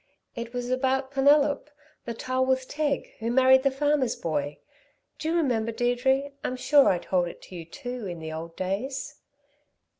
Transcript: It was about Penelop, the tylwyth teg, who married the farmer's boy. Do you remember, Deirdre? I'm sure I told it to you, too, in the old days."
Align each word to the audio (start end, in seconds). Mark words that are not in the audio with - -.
It 0.35 0.51
was 0.51 0.71
about 0.71 1.11
Penelop, 1.11 1.69
the 2.05 2.15
tylwyth 2.15 2.65
teg, 2.67 3.11
who 3.19 3.29
married 3.29 3.61
the 3.61 3.69
farmer's 3.69 4.15
boy. 4.15 4.57
Do 5.19 5.29
you 5.29 5.35
remember, 5.35 5.71
Deirdre? 5.71 6.31
I'm 6.43 6.55
sure 6.57 6.89
I 6.89 6.97
told 6.97 7.27
it 7.27 7.39
to 7.43 7.55
you, 7.55 7.65
too, 7.65 8.07
in 8.07 8.17
the 8.17 8.33
old 8.33 8.55
days." 8.55 9.17